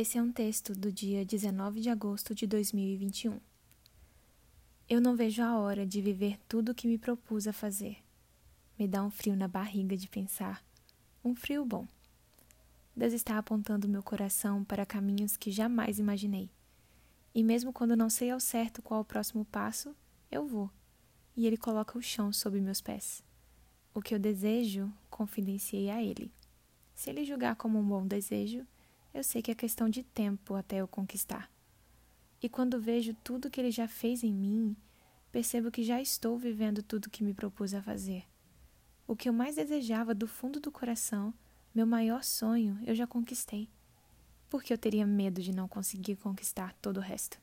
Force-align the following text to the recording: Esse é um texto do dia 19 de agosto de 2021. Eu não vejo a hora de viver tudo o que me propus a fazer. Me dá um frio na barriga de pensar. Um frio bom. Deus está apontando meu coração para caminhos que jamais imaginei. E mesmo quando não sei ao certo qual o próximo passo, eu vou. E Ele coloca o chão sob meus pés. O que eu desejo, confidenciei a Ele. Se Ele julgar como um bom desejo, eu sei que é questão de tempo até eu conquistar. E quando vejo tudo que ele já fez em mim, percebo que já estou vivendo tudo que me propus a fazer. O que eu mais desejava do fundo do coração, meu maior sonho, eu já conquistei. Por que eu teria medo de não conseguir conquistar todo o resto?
Esse 0.00 0.16
é 0.16 0.22
um 0.22 0.32
texto 0.32 0.72
do 0.72 0.90
dia 0.90 1.26
19 1.26 1.78
de 1.78 1.90
agosto 1.90 2.34
de 2.34 2.46
2021. 2.46 3.38
Eu 4.88 4.98
não 4.98 5.14
vejo 5.14 5.42
a 5.42 5.58
hora 5.58 5.84
de 5.86 6.00
viver 6.00 6.38
tudo 6.48 6.72
o 6.72 6.74
que 6.74 6.88
me 6.88 6.96
propus 6.96 7.46
a 7.46 7.52
fazer. 7.52 7.98
Me 8.78 8.88
dá 8.88 9.04
um 9.04 9.10
frio 9.10 9.36
na 9.36 9.46
barriga 9.46 9.94
de 9.98 10.08
pensar. 10.08 10.64
Um 11.22 11.34
frio 11.34 11.66
bom. 11.66 11.86
Deus 12.96 13.12
está 13.12 13.36
apontando 13.36 13.86
meu 13.90 14.02
coração 14.02 14.64
para 14.64 14.86
caminhos 14.86 15.36
que 15.36 15.50
jamais 15.50 15.98
imaginei. 15.98 16.48
E 17.34 17.44
mesmo 17.44 17.70
quando 17.70 17.94
não 17.94 18.08
sei 18.08 18.30
ao 18.30 18.40
certo 18.40 18.80
qual 18.80 19.02
o 19.02 19.04
próximo 19.04 19.44
passo, 19.44 19.94
eu 20.32 20.46
vou. 20.46 20.70
E 21.36 21.46
Ele 21.46 21.58
coloca 21.58 21.98
o 21.98 22.02
chão 22.02 22.32
sob 22.32 22.58
meus 22.58 22.80
pés. 22.80 23.22
O 23.92 24.00
que 24.00 24.14
eu 24.14 24.18
desejo, 24.18 24.90
confidenciei 25.10 25.90
a 25.90 26.02
Ele. 26.02 26.32
Se 26.94 27.10
Ele 27.10 27.22
julgar 27.22 27.54
como 27.54 27.78
um 27.78 27.86
bom 27.86 28.06
desejo, 28.06 28.66
eu 29.12 29.22
sei 29.24 29.42
que 29.42 29.50
é 29.50 29.54
questão 29.54 29.88
de 29.88 30.02
tempo 30.02 30.54
até 30.54 30.76
eu 30.76 30.88
conquistar. 30.88 31.50
E 32.42 32.48
quando 32.48 32.80
vejo 32.80 33.14
tudo 33.22 33.50
que 33.50 33.60
ele 33.60 33.70
já 33.70 33.86
fez 33.86 34.22
em 34.22 34.32
mim, 34.32 34.76
percebo 35.30 35.70
que 35.70 35.82
já 35.82 36.00
estou 36.00 36.38
vivendo 36.38 36.82
tudo 36.82 37.10
que 37.10 37.22
me 37.22 37.34
propus 37.34 37.74
a 37.74 37.82
fazer. 37.82 38.24
O 39.06 39.16
que 39.16 39.28
eu 39.28 39.32
mais 39.32 39.56
desejava 39.56 40.14
do 40.14 40.26
fundo 40.26 40.60
do 40.60 40.70
coração, 40.70 41.34
meu 41.74 41.86
maior 41.86 42.22
sonho, 42.22 42.78
eu 42.86 42.94
já 42.94 43.06
conquistei. 43.06 43.68
Por 44.48 44.62
que 44.62 44.72
eu 44.72 44.78
teria 44.78 45.06
medo 45.06 45.42
de 45.42 45.52
não 45.52 45.68
conseguir 45.68 46.16
conquistar 46.16 46.74
todo 46.80 46.96
o 46.96 47.00
resto? 47.00 47.38